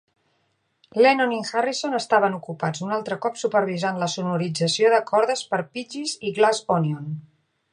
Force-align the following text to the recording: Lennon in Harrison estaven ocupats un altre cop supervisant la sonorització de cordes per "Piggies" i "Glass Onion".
Lennon 1.05 1.33
in 1.39 1.43
Harrison 1.49 1.97
estaven 1.97 2.37
ocupats 2.37 2.81
un 2.87 2.95
altre 2.97 3.17
cop 3.25 3.37
supervisant 3.41 4.01
la 4.05 4.09
sonorització 4.15 4.91
de 4.95 5.03
cordes 5.11 5.45
per 5.53 5.61
"Piggies" 5.77 6.17
i 6.31 6.35
"Glass 6.41 6.65
Onion". 6.79 7.07